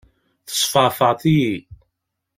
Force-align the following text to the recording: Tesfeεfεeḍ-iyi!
Tesfeεfεeḍ-iyi! 0.47 1.55